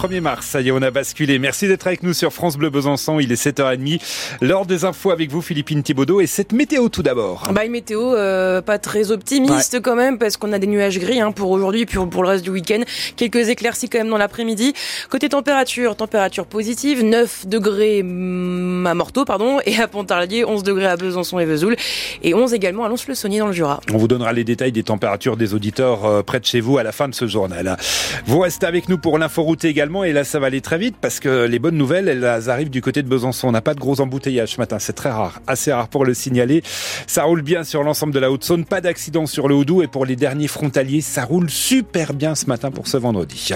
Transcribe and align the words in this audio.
1er 0.00 0.20
mars. 0.20 0.46
Ça 0.46 0.62
y 0.62 0.68
est, 0.68 0.70
on 0.70 0.80
a 0.80 0.90
basculé. 0.90 1.38
Merci 1.38 1.68
d'être 1.68 1.86
avec 1.86 2.02
nous 2.02 2.14
sur 2.14 2.32
France 2.32 2.56
Bleu 2.56 2.70
Besançon. 2.70 3.20
Il 3.20 3.30
est 3.32 3.46
7h30. 3.46 4.00
L'heure 4.40 4.64
des 4.64 4.86
infos 4.86 5.10
avec 5.10 5.30
vous, 5.30 5.42
Philippine 5.42 5.82
Thibaudot. 5.82 6.22
Et 6.22 6.26
cette 6.26 6.52
météo 6.52 6.88
tout 6.88 7.02
d'abord. 7.02 7.48
Bah, 7.52 7.66
une 7.66 7.72
météo 7.72 8.14
euh, 8.14 8.62
pas 8.62 8.78
très 8.78 9.10
optimiste 9.10 9.80
quand 9.82 9.96
même, 9.96 10.18
parce 10.18 10.38
qu'on 10.38 10.52
a 10.54 10.58
des 10.58 10.66
nuages 10.66 10.98
gris 10.98 11.20
hein, 11.20 11.32
pour 11.32 11.50
aujourd'hui, 11.50 11.84
puis 11.84 11.98
pour 12.10 12.22
le 12.22 12.30
reste 12.30 12.44
du 12.44 12.50
week-end. 12.50 12.80
Quelques 13.16 13.50
éclaircies 13.50 13.90
quand 13.90 13.98
même 13.98 14.08
dans 14.08 14.16
l'après-midi. 14.16 14.72
Côté 15.10 15.28
température, 15.28 15.96
température 15.96 16.46
positive, 16.46 17.04
9 17.04 17.46
degrés 17.46 18.02
mm, 18.02 18.86
à 18.86 18.94
Morteau, 18.94 19.26
pardon, 19.26 19.58
et 19.66 19.78
à 19.78 19.86
Pontarlier, 19.86 20.46
11 20.46 20.62
degrés 20.62 20.86
à 20.86 20.96
Besançon 20.96 21.38
et 21.38 21.44
Vesoul, 21.44 21.76
et 22.22 22.32
11 22.32 22.54
également 22.54 22.84
à 22.84 22.88
Lons-le-Saunier 22.88 23.40
dans 23.40 23.48
le 23.48 23.52
Jura. 23.52 23.80
On 23.92 23.98
vous 23.98 24.08
donnera 24.08 24.32
les 24.32 24.44
détails 24.44 24.72
des 24.72 24.82
températures 24.82 25.36
des 25.36 25.52
auditeurs 25.52 26.06
euh, 26.06 26.22
près 26.22 26.40
de 26.40 26.46
chez 26.46 26.60
vous 26.60 26.78
à 26.78 26.82
la 26.82 26.92
fin 26.92 27.08
de 27.08 27.14
ce 27.14 27.26
journal. 27.26 27.76
Vous 28.24 28.38
restez 28.38 28.66
avec 28.66 28.88
nous 28.88 28.96
pour 28.96 29.18
l'inforoute 29.18 29.64
également, 29.64 29.89
et 30.04 30.12
là 30.12 30.24
ça 30.24 30.38
va 30.38 30.46
aller 30.46 30.60
très 30.60 30.78
vite 30.78 30.96
parce 31.00 31.20
que 31.20 31.46
les 31.46 31.58
bonnes 31.58 31.76
nouvelles, 31.76 32.08
elles 32.08 32.50
arrivent 32.50 32.70
du 32.70 32.80
côté 32.82 33.02
de 33.02 33.08
Besançon. 33.08 33.48
On 33.48 33.52
n'a 33.52 33.60
pas 33.60 33.74
de 33.74 33.80
gros 33.80 34.00
embouteillages 34.00 34.54
ce 34.54 34.60
matin, 34.60 34.78
c'est 34.78 34.92
très 34.92 35.10
rare, 35.10 35.40
assez 35.46 35.72
rare 35.72 35.88
pour 35.88 36.04
le 36.04 36.14
signaler. 36.14 36.62
Ça 37.06 37.24
roule 37.24 37.42
bien 37.42 37.64
sur 37.64 37.82
l'ensemble 37.82 38.12
de 38.12 38.18
la 38.18 38.30
Haute-Saône, 38.30 38.64
pas 38.64 38.80
d'accident 38.80 39.26
sur 39.26 39.48
le 39.48 39.54
Houdou, 39.54 39.82
et 39.82 39.88
pour 39.88 40.06
les 40.06 40.16
derniers 40.16 40.48
frontaliers, 40.48 41.00
ça 41.00 41.24
roule 41.24 41.50
super 41.50 42.14
bien 42.14 42.34
ce 42.34 42.46
matin 42.46 42.70
pour 42.70 42.86
ce 42.86 42.96
vendredi. 42.96 43.50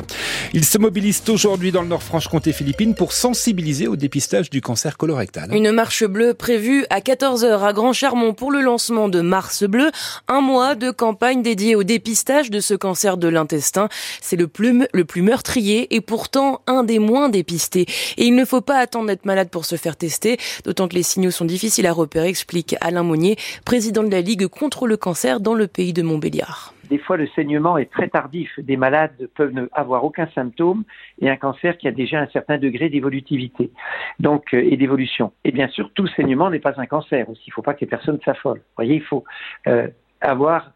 Ils 0.53 0.65
se 0.65 0.79
mobilisent 0.79 1.23
aujourd'hui 1.29 1.73
dans 1.73 1.83
le 1.83 1.89
Nord-Franche-Comté 1.89 2.53
philippines 2.53 2.95
pour 2.95 3.13
sensibiliser 3.13 3.87
au 3.87 3.97
dépistage 3.97 4.51
du 4.51 4.61
cancer 4.61 4.97
colorectal. 4.97 5.55
Une 5.55 5.71
marche 5.71 6.05
bleue 6.05 6.35
prévue 6.35 6.85
à 6.91 7.01
14h 7.01 7.61
à 7.61 7.73
Grand 7.73 7.93
Charmont 7.93 8.35
pour 8.35 8.51
le 8.51 8.61
lancement 8.61 9.09
de 9.09 9.21
Mars 9.21 9.65
Bleu, 9.65 9.91
un 10.29 10.41
mois 10.41 10.75
de 10.75 10.91
campagne 10.91 11.43
dédiée 11.43 11.77
au 11.77 11.85
dépistage 11.85 12.51
de 12.51 12.61
ce 12.61 12.75
cancer 12.75 13.17
de 13.17 13.29
l'intestin. 13.29 13.89
C'est 14.21 14.37
le 14.37 14.49
plus, 14.49 14.87
le 14.93 15.05
plus 15.05 15.23
meurtrier 15.23 15.95
et 15.95 16.01
pourtant 16.25 16.63
un 16.67 16.85
des 16.85 16.99
moins 16.99 17.29
dépistés. 17.29 17.85
Et 18.17 18.25
il 18.25 18.35
ne 18.35 18.47
faut 18.47 18.63
pas 18.63 18.79
attendre 18.79 19.09
d'être 19.09 19.27
malade 19.27 19.51
pour 19.51 19.67
se 19.67 19.77
faire 19.77 19.95
tester, 19.95 20.39
d'autant 20.65 20.89
que 20.89 20.95
les 20.95 21.03
signaux 21.03 21.31
sont 21.31 21.45
difficiles 21.45 21.87
à 21.87 21.93
repérer, 21.93 22.29
explique 22.29 22.77
Alain 22.81 23.03
Monnier, 23.03 23.37
président 23.67 24.03
de 24.03 24.11
la 24.11 24.23
Ligue 24.23 24.47
contre 24.47 24.87
le 24.87 24.97
cancer 24.97 25.39
dans 25.39 25.53
le 25.53 25.67
pays 25.67 25.93
de 25.93 26.01
Montbéliard. 26.01 26.73
Des 26.89 26.97
fois, 26.97 27.19
le 27.19 27.27
saignement 27.35 27.77
est 27.77 27.91
très 27.91 28.09
tardif. 28.09 28.51
Des 28.59 28.79
malades 28.79 29.29
peuvent 29.35 29.53
ne 29.53 29.67
avoir 29.73 30.03
aucun 30.03 30.27
symptôme 30.35 30.85
et 31.21 31.29
un 31.29 31.37
cancer 31.37 31.77
qui 31.77 31.89
a 31.89 31.93
déjà 31.93 32.21
un 32.21 32.29
certain 32.29 32.57
degré 32.57 32.89
d'évolutivité 32.89 33.71
donc 34.19 34.55
euh, 34.55 34.63
et 34.71 34.79
d'évolution. 34.79 35.33
Et 35.45 35.53
bien 35.53 35.69
sûr, 35.69 35.91
tout 35.95 36.07
saignement 36.17 36.49
n'est 36.49 36.59
pas 36.59 36.75
un 36.79 36.87
cancer 36.87 37.29
aussi. 37.29 37.43
Il 37.49 37.51
ne 37.51 37.55
faut 37.55 37.63
pas 37.63 37.75
que 37.75 37.81
les 37.83 37.87
personnes 37.87 38.19
s'affolent. 38.25 38.61
Vous 38.61 38.77
voyez, 38.79 38.95
il 38.95 39.03
faut 39.03 39.25
euh, 39.67 39.89
avoir 40.23 40.73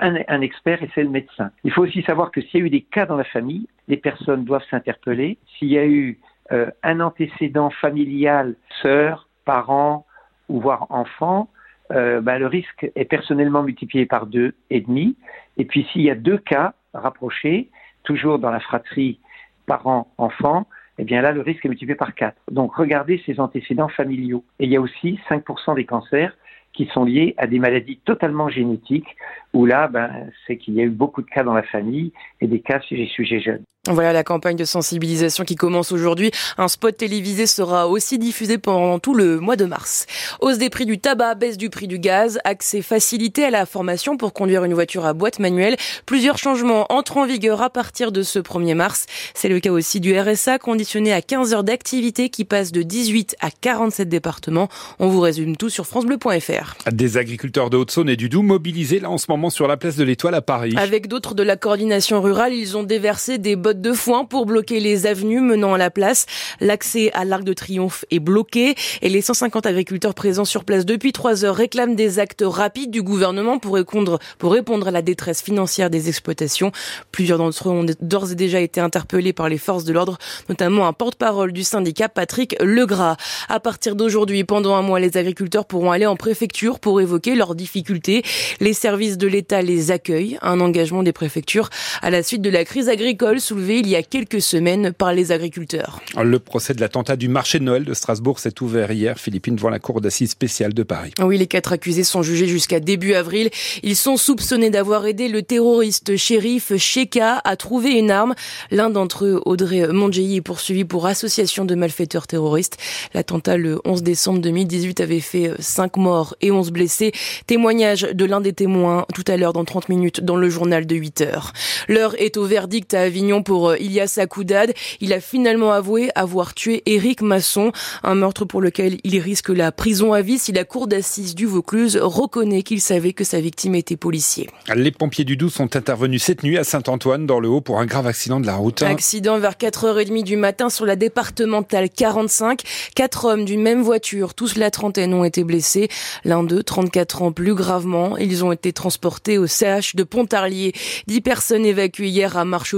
un, 0.00 0.40
expert 0.40 0.82
et 0.82 0.90
c'est 0.94 1.02
le 1.02 1.10
médecin. 1.10 1.50
Il 1.64 1.72
faut 1.72 1.82
aussi 1.82 2.02
savoir 2.02 2.30
que 2.30 2.40
s'il 2.40 2.60
y 2.60 2.62
a 2.62 2.66
eu 2.66 2.70
des 2.70 2.82
cas 2.82 3.06
dans 3.06 3.16
la 3.16 3.24
famille, 3.24 3.68
les 3.88 3.96
personnes 3.96 4.44
doivent 4.44 4.64
s'interpeller. 4.70 5.38
S'il 5.58 5.68
y 5.68 5.78
a 5.78 5.86
eu 5.86 6.18
euh, 6.52 6.70
un 6.82 7.00
antécédent 7.00 7.70
familial, 7.70 8.56
sœur, 8.82 9.28
parent 9.44 10.06
ou 10.48 10.60
voire 10.60 10.86
enfant, 10.90 11.48
euh, 11.92 12.20
bah, 12.20 12.38
le 12.38 12.46
risque 12.46 12.90
est 12.94 13.04
personnellement 13.04 13.62
multiplié 13.62 14.06
par 14.06 14.26
deux 14.26 14.54
et 14.70 14.80
demi. 14.80 15.16
Et 15.56 15.64
puis 15.64 15.86
s'il 15.92 16.02
y 16.02 16.10
a 16.10 16.14
deux 16.14 16.38
cas 16.38 16.74
rapprochés, 16.94 17.68
toujours 18.02 18.38
dans 18.38 18.50
la 18.50 18.60
fratrie 18.60 19.20
parent-enfant, 19.66 20.66
eh 20.98 21.04
bien 21.04 21.22
là, 21.22 21.32
le 21.32 21.40
risque 21.40 21.64
est 21.64 21.68
multiplié 21.68 21.94
par 21.94 22.14
quatre. 22.14 22.40
Donc 22.50 22.74
regardez 22.74 23.22
ces 23.24 23.40
antécédents 23.40 23.88
familiaux. 23.88 24.44
Et 24.58 24.64
il 24.64 24.70
y 24.70 24.76
a 24.76 24.80
aussi 24.80 25.18
5% 25.28 25.74
des 25.74 25.86
cancers 25.86 26.36
qui 26.72 26.86
sont 26.86 27.04
liés 27.04 27.34
à 27.36 27.46
des 27.46 27.58
maladies 27.58 27.98
totalement 28.04 28.48
génétiques, 28.48 29.16
où 29.52 29.66
là, 29.66 29.88
ben, 29.88 30.30
c'est 30.46 30.56
qu'il 30.56 30.74
y 30.74 30.80
a 30.80 30.84
eu 30.84 30.90
beaucoup 30.90 31.22
de 31.22 31.28
cas 31.28 31.42
dans 31.42 31.54
la 31.54 31.62
famille 31.62 32.12
et 32.40 32.46
des 32.46 32.60
cas 32.60 32.80
chez 32.80 32.96
les 32.96 33.08
sujets 33.08 33.40
jeunes. 33.40 33.64
Voilà 33.88 34.12
la 34.12 34.24
campagne 34.24 34.56
de 34.56 34.66
sensibilisation 34.66 35.44
qui 35.44 35.56
commence 35.56 35.90
aujourd'hui. 35.90 36.30
Un 36.58 36.68
spot 36.68 36.94
télévisé 36.94 37.46
sera 37.46 37.88
aussi 37.88 38.18
diffusé 38.18 38.58
pendant 38.58 38.98
tout 38.98 39.14
le 39.14 39.40
mois 39.40 39.56
de 39.56 39.64
mars. 39.64 40.04
Hausse 40.40 40.58
des 40.58 40.68
prix 40.68 40.84
du 40.84 40.98
tabac, 40.98 41.36
baisse 41.36 41.56
du 41.56 41.70
prix 41.70 41.88
du 41.88 41.98
gaz, 41.98 42.38
accès 42.44 42.82
facilité 42.82 43.42
à 43.42 43.48
la 43.48 43.64
formation 43.64 44.18
pour 44.18 44.34
conduire 44.34 44.64
une 44.64 44.74
voiture 44.74 45.06
à 45.06 45.14
boîte 45.14 45.38
manuelle. 45.38 45.78
Plusieurs 46.04 46.36
changements 46.36 46.92
entrent 46.92 47.16
en 47.16 47.24
vigueur 47.24 47.62
à 47.62 47.70
partir 47.70 48.12
de 48.12 48.22
ce 48.22 48.38
1er 48.38 48.74
mars. 48.74 49.06
C'est 49.32 49.48
le 49.48 49.60
cas 49.60 49.70
aussi 49.70 49.98
du 49.98 50.14
RSA 50.14 50.58
conditionné 50.58 51.14
à 51.14 51.22
15 51.22 51.54
heures 51.54 51.64
d'activité 51.64 52.28
qui 52.28 52.44
passe 52.44 52.72
de 52.72 52.82
18 52.82 53.36
à 53.40 53.48
47 53.50 54.10
départements. 54.10 54.68
On 54.98 55.08
vous 55.08 55.20
résume 55.20 55.56
tout 55.56 55.70
sur 55.70 55.86
francebleu.fr. 55.86 56.74
Des 56.92 57.16
agriculteurs 57.16 57.70
de 57.70 57.78
Haute-Saône 57.78 58.10
et 58.10 58.16
du 58.16 58.28
Doubs 58.28 58.42
mobilisés 58.42 59.00
là 59.00 59.08
en 59.08 59.16
ce 59.16 59.24
moment 59.30 59.48
sur 59.48 59.66
la 59.66 59.78
place 59.78 59.96
de 59.96 60.04
l'Étoile 60.04 60.34
à 60.34 60.42
Paris. 60.42 60.74
Avec 60.76 61.08
d'autres 61.08 61.34
de 61.34 61.42
la 61.42 61.56
coordination 61.56 62.20
rurale, 62.20 62.52
ils 62.52 62.76
ont 62.76 62.82
déversé 62.82 63.38
des 63.38 63.56
bottes 63.56 63.70
de 63.80 63.92
foin 63.92 64.24
pour 64.24 64.46
bloquer 64.46 64.80
les 64.80 65.06
avenues 65.06 65.40
menant 65.40 65.74
à 65.74 65.78
la 65.78 65.90
place. 65.90 66.26
L'accès 66.60 67.10
à 67.12 67.24
l'Arc 67.24 67.44
de 67.44 67.52
Triomphe 67.52 68.04
est 68.10 68.18
bloqué 68.18 68.74
et 69.02 69.08
les 69.08 69.20
150 69.20 69.66
agriculteurs 69.66 70.14
présents 70.14 70.44
sur 70.44 70.64
place 70.64 70.84
depuis 70.84 71.12
trois 71.12 71.44
heures 71.44 71.56
réclament 71.56 71.96
des 71.96 72.18
actes 72.18 72.44
rapides 72.46 72.90
du 72.90 73.02
gouvernement 73.02 73.58
pour 73.58 73.74
répondre, 73.74 74.18
pour 74.38 74.52
répondre 74.52 74.88
à 74.88 74.90
la 74.90 75.02
détresse 75.02 75.42
financière 75.42 75.90
des 75.90 76.08
exploitations. 76.08 76.72
Plusieurs 77.12 77.38
d'entre 77.38 77.68
eux 77.68 77.72
ont 77.72 77.86
d'ores 78.00 78.32
et 78.32 78.34
déjà 78.34 78.60
été 78.60 78.80
interpellés 78.80 79.32
par 79.32 79.48
les 79.48 79.58
forces 79.58 79.84
de 79.84 79.92
l'ordre, 79.92 80.18
notamment 80.48 80.86
un 80.86 80.92
porte-parole 80.92 81.52
du 81.52 81.64
syndicat, 81.64 82.08
Patrick 82.08 82.56
Legras. 82.60 83.16
À 83.48 83.60
partir 83.60 83.96
d'aujourd'hui, 83.96 84.44
pendant 84.44 84.74
un 84.74 84.82
mois, 84.82 85.00
les 85.00 85.16
agriculteurs 85.16 85.64
pourront 85.64 85.92
aller 85.92 86.06
en 86.06 86.16
préfecture 86.16 86.80
pour 86.80 87.00
évoquer 87.00 87.34
leurs 87.34 87.54
difficultés. 87.54 88.22
Les 88.60 88.72
services 88.72 89.18
de 89.18 89.26
l'État 89.26 89.62
les 89.62 89.90
accueillent, 89.90 90.38
un 90.42 90.60
engagement 90.60 91.02
des 91.02 91.12
préfectures 91.12 91.70
à 92.02 92.10
la 92.10 92.22
suite 92.22 92.42
de 92.42 92.50
la 92.50 92.64
crise 92.64 92.88
agricole 92.88 93.40
soulevée 93.60 93.80
il 93.80 93.88
y 93.88 93.96
a 93.96 94.02
quelques 94.02 94.40
semaines 94.40 94.92
par 94.92 95.12
les 95.12 95.32
agriculteurs. 95.32 96.00
Le 96.16 96.38
procès 96.38 96.72
de 96.72 96.80
l'attentat 96.80 97.16
du 97.16 97.28
marché 97.28 97.58
de 97.58 97.64
Noël 97.64 97.84
de 97.84 97.94
Strasbourg 97.94 98.38
s'est 98.38 98.62
ouvert 98.62 98.90
hier, 98.90 99.18
Philippine, 99.18 99.56
devant 99.56 99.68
la 99.68 99.78
cour 99.78 100.00
d'assises 100.00 100.30
spéciale 100.30 100.72
de 100.72 100.82
Paris. 100.82 101.12
Oui, 101.22 101.36
les 101.36 101.46
quatre 101.46 101.72
accusés 101.72 102.04
sont 102.04 102.22
jugés 102.22 102.46
jusqu'à 102.46 102.80
début 102.80 103.14
avril. 103.14 103.50
Ils 103.82 103.96
sont 103.96 104.16
soupçonnés 104.16 104.70
d'avoir 104.70 105.06
aidé 105.06 105.28
le 105.28 105.42
terroriste 105.42 106.16
shérif 106.16 106.74
Sheka 106.76 107.40
à 107.44 107.56
trouver 107.56 107.98
une 107.98 108.10
arme. 108.10 108.34
L'un 108.70 108.88
d'entre 108.88 109.26
eux, 109.26 109.42
Audrey 109.44 109.86
Mondjei, 109.88 110.36
est 110.36 110.40
poursuivi 110.40 110.84
pour 110.84 111.06
association 111.06 111.64
de 111.64 111.74
malfaiteurs 111.74 112.26
terroristes. 112.26 112.78
L'attentat 113.12 113.56
le 113.56 113.80
11 113.84 114.02
décembre 114.02 114.40
2018 114.40 115.00
avait 115.00 115.20
fait 115.20 115.50
5 115.58 115.96
morts 115.98 116.34
et 116.40 116.50
11 116.50 116.70
blessés. 116.70 117.12
Témoignage 117.46 118.02
de 118.02 118.24
l'un 118.24 118.40
des 118.40 118.54
témoins 118.54 119.06
tout 119.14 119.24
à 119.26 119.36
l'heure 119.36 119.52
dans 119.52 119.64
30 119.64 119.90
minutes 119.90 120.20
dans 120.22 120.36
le 120.36 120.48
journal 120.48 120.86
de 120.86 120.96
8 120.96 121.20
heures. 121.20 121.52
L'heure 121.88 122.14
est 122.18 122.36
au 122.36 122.44
verdict 122.44 122.94
à 122.94 123.02
Avignon 123.02 123.42
pour 123.42 123.49
euh, 123.50 123.78
Ilias 123.78 124.18
Akoudad. 124.18 124.72
Il 125.00 125.12
a 125.12 125.20
finalement 125.20 125.72
avoué 125.72 126.10
avoir 126.14 126.54
tué 126.54 126.82
Éric 126.86 127.22
Masson, 127.22 127.72
un 128.02 128.14
meurtre 128.14 128.44
pour 128.44 128.60
lequel 128.60 128.98
il 129.04 129.18
risque 129.18 129.48
la 129.48 129.72
prison 129.72 130.12
à 130.12 130.22
vie 130.22 130.38
si 130.38 130.52
la 130.52 130.64
cour 130.64 130.86
d'assises 130.86 131.34
du 131.34 131.46
Vaucluse 131.46 131.98
reconnaît 132.00 132.62
qu'il 132.62 132.80
savait 132.80 133.12
que 133.12 133.24
sa 133.24 133.40
victime 133.40 133.74
était 133.74 133.96
policier. 133.96 134.48
Les 134.74 134.90
pompiers 134.90 135.24
du 135.24 135.36
Doubs 135.36 135.50
sont 135.50 135.76
intervenus 135.76 136.22
cette 136.22 136.42
nuit 136.42 136.58
à 136.58 136.64
Saint-Antoine 136.64 137.26
dans 137.26 137.40
le 137.40 137.48
Haut 137.48 137.60
pour 137.60 137.78
un 137.78 137.86
grave 137.86 138.06
accident 138.06 138.40
de 138.40 138.46
la 138.46 138.56
route. 138.56 138.82
Accident 138.82 139.38
vers 139.38 139.54
4h30 139.54 140.22
du 140.22 140.36
matin 140.36 140.70
sur 140.70 140.86
la 140.86 140.96
départementale 140.96 141.90
45. 141.90 142.62
Quatre 142.94 143.24
hommes 143.24 143.44
d'une 143.44 143.62
même 143.62 143.82
voiture, 143.82 144.34
tous 144.34 144.56
la 144.56 144.70
trentaine, 144.70 145.14
ont 145.14 145.24
été 145.24 145.44
blessés. 145.44 145.88
L'un 146.24 146.42
d'eux, 146.42 146.62
34 146.62 147.22
ans, 147.22 147.32
plus 147.32 147.54
gravement. 147.54 148.16
Ils 148.16 148.44
ont 148.44 148.52
été 148.52 148.72
transportés 148.72 149.38
au 149.38 149.46
CH 149.46 149.96
de 149.96 150.02
Pontarlier. 150.02 150.72
Dix 151.06 151.20
personnes 151.20 151.64
évacuées 151.64 152.08
hier 152.08 152.36
à 152.36 152.44
Marche 152.44 152.74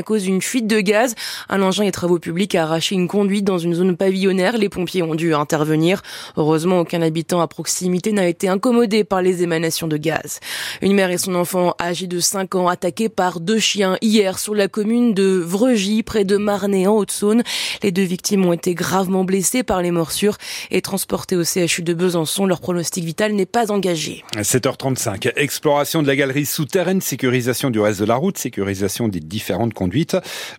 à 0.00 0.02
cause 0.02 0.22
d'une 0.22 0.40
fuite 0.40 0.66
de 0.66 0.80
gaz. 0.80 1.14
Un 1.50 1.60
engin 1.60 1.84
des 1.84 1.92
travaux 1.92 2.18
publics 2.18 2.54
a 2.54 2.62
arraché 2.62 2.94
une 2.94 3.06
conduite 3.06 3.44
dans 3.44 3.58
une 3.58 3.74
zone 3.74 3.98
pavillonnaire. 3.98 4.56
Les 4.56 4.70
pompiers 4.70 5.02
ont 5.02 5.14
dû 5.14 5.34
intervenir. 5.34 6.00
Heureusement, 6.38 6.80
aucun 6.80 7.02
habitant 7.02 7.42
à 7.42 7.48
proximité 7.48 8.12
n'a 8.12 8.26
été 8.26 8.48
incommodé 8.48 9.04
par 9.04 9.20
les 9.20 9.42
émanations 9.42 9.88
de 9.88 9.98
gaz. 9.98 10.40
Une 10.80 10.94
mère 10.94 11.10
et 11.10 11.18
son 11.18 11.34
enfant 11.34 11.74
âgé 11.78 12.06
de 12.06 12.18
5 12.18 12.54
ans 12.54 12.68
attaqués 12.68 13.10
par 13.10 13.40
deux 13.40 13.58
chiens 13.58 13.98
hier 14.00 14.38
sur 14.38 14.54
la 14.54 14.68
commune 14.68 15.12
de 15.12 15.38
Vregy, 15.44 16.02
près 16.02 16.24
de 16.24 16.38
Marnay 16.38 16.86
en 16.86 16.96
Haute-Saône. 16.96 17.42
Les 17.82 17.92
deux 17.92 18.02
victimes 18.02 18.46
ont 18.46 18.54
été 18.54 18.74
gravement 18.74 19.24
blessées 19.24 19.62
par 19.62 19.82
les 19.82 19.90
morsures 19.90 20.38
et 20.70 20.80
transportées 20.80 21.36
au 21.36 21.44
CHU 21.44 21.82
de 21.82 21.92
Besançon. 21.92 22.46
Leur 22.46 22.62
pronostic 22.62 23.04
vital 23.04 23.34
n'est 23.34 23.44
pas 23.44 23.70
engagé. 23.70 24.24
7h35. 24.36 25.32
Exploration 25.36 26.00
de 26.00 26.06
la 26.06 26.16
galerie 26.16 26.46
souterraine, 26.46 27.02
sécurisation 27.02 27.68
du 27.68 27.80
reste 27.80 28.00
de 28.00 28.06
la 28.06 28.14
route, 28.14 28.38
sécurisation 28.38 29.08
des 29.08 29.20
différentes 29.20 29.74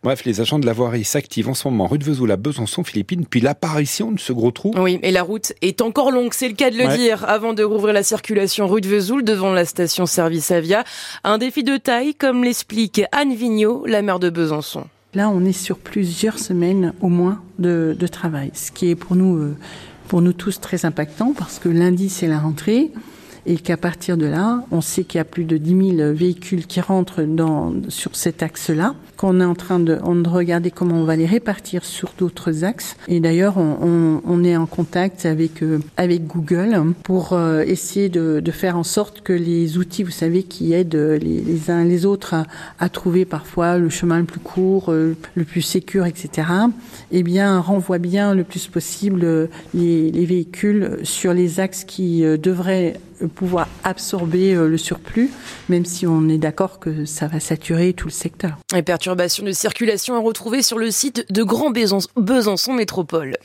Bref, 0.04 0.25
les 0.25 0.42
agents 0.42 0.60
de 0.60 0.66
la 0.66 0.74
voirie 0.74 1.04
s'activent 1.04 1.50
en 1.50 1.54
ce 1.54 1.68
moment 1.68 1.88
rue 1.88 1.98
de 1.98 2.04
Vesoul 2.04 2.31
à 2.31 2.38
Besançon, 2.38 2.83
Philippines, 2.83 3.25
puis 3.30 3.42
l'apparition 3.42 4.12
de 4.12 4.19
ce 4.19 4.33
gros 4.33 4.51
trou. 4.51 4.74
Oui, 4.78 5.00
et 5.04 5.12
la 5.12 5.24
route 5.24 5.54
est 5.62 5.81
encore 5.81 6.12
longue, 6.12 6.33
c'est 6.33 6.48
le 6.48 6.56
cas 6.56 6.69
de 6.69 6.78
le 6.78 6.88
dire, 6.98 7.28
avant 7.28 7.54
de 7.54 7.63
rouvrir 7.63 7.94
la 7.94 8.04
circulation 8.04 8.68
rue 8.68 8.81
de 8.81 8.88
Vesoul 8.88 9.24
devant 9.24 9.51
la 9.51 9.66
station 9.66 10.06
service 10.06 10.51
Avia. 10.51 10.83
Un 11.24 11.38
défi 11.38 11.63
de 11.63 11.78
taille, 11.78 12.16
comme 12.16 12.44
l'explique 12.44 13.01
Anne 13.12 13.33
Vigneault, 13.33 13.86
la 13.86 14.01
maire 14.01 14.19
de 14.19 14.30
Besançon. 14.30 14.86
Là, 15.13 15.30
on 15.30 15.44
est 15.44 15.51
sur 15.51 15.77
plusieurs 15.77 16.39
semaines 16.39 16.94
au 17.01 17.10
moins 17.10 17.42
de, 17.60 17.95
de 17.98 18.07
travail, 18.07 18.51
ce 18.54 18.72
qui 18.72 18.89
est 18.89 18.95
pour 18.95 19.16
nous, 19.16 19.38
euh, 19.38 19.57
pour 20.07 20.22
nous 20.22 20.34
tous 20.34 20.62
très 20.62 20.86
impactant 20.86 21.34
parce 21.38 21.60
que 21.60 21.68
lundi, 21.68 22.10
c'est 22.10 22.27
la 22.27 22.39
rentrée. 22.39 22.92
Et 23.45 23.57
qu'à 23.57 23.77
partir 23.77 24.17
de 24.17 24.25
là, 24.25 24.63
on 24.71 24.81
sait 24.81 25.03
qu'il 25.03 25.17
y 25.17 25.21
a 25.21 25.25
plus 25.25 25.45
de 25.45 25.57
10 25.57 25.95
000 25.97 26.13
véhicules 26.13 26.67
qui 26.67 26.79
rentrent 26.81 27.25
sur 27.89 28.15
cet 28.15 28.43
axe-là, 28.43 28.95
qu'on 29.17 29.39
est 29.39 29.45
en 29.45 29.55
train 29.55 29.79
de, 29.79 29.95
de, 29.95 30.29
regarder 30.29 30.71
comment 30.71 30.95
on 30.95 31.03
va 31.03 31.15
les 31.15 31.25
répartir 31.25 31.83
sur 31.85 32.13
d'autres 32.17 32.63
axes. 32.63 32.95
Et 33.07 33.19
d'ailleurs, 33.19 33.57
on, 33.57 34.43
est 34.43 34.55
en 34.55 34.65
contact 34.65 35.25
avec, 35.25 35.61
euh, 35.63 35.79
Google 35.99 36.93
pour 37.03 37.33
euh, 37.33 37.61
essayer 37.61 38.09
de, 38.09 38.41
faire 38.51 38.77
en 38.77 38.83
sorte 38.83 39.21
que 39.21 39.33
les 39.33 39.77
outils, 39.77 40.03
vous 40.03 40.11
savez, 40.11 40.43
qui 40.43 40.73
aident 40.73 40.95
les, 40.95 41.41
les 41.41 41.71
uns 41.71 41.83
les 41.83 42.05
autres 42.05 42.35
à, 42.79 42.89
trouver 42.89 43.25
parfois 43.25 43.77
le 43.77 43.89
chemin 43.89 44.19
le 44.19 44.25
plus 44.25 44.39
court, 44.39 44.91
euh, 44.91 45.15
le 45.35 45.43
plus 45.45 45.61
sécur, 45.61 46.05
etc., 46.05 46.47
eh 47.11 47.23
bien, 47.23 47.59
renvoient 47.59 47.97
bien 47.97 48.35
le 48.35 48.43
plus 48.43 48.67
possible 48.67 49.49
les 49.73 50.25
véhicules 50.25 50.99
sur 51.03 51.33
les 51.33 51.59
axes 51.59 51.83
qui 51.83 52.21
devraient 52.21 52.99
pouvoir 53.27 53.68
absorber 53.83 54.53
le 54.53 54.77
surplus, 54.77 55.31
même 55.69 55.85
si 55.85 56.07
on 56.07 56.27
est 56.29 56.38
d'accord 56.38 56.79
que 56.79 57.06
ça 57.06 57.27
va 57.27 57.39
saturer 57.39 57.94
tout 57.94 58.07
le 58.07 58.13
secteur. 58.13 58.57
Les 58.73 58.81
perturbations 58.81 59.45
de 59.45 59.51
circulation 59.51 60.15
à 60.15 60.19
retrouver 60.19 60.62
sur 60.62 60.77
le 60.77 60.91
site 60.91 61.25
de 61.31 61.44
Grand 61.44 61.71
Besançon 61.71 62.73
Métropole. 62.73 63.38